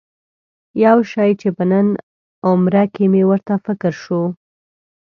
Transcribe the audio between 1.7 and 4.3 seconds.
نن عمره کې مې ورته فکر شو.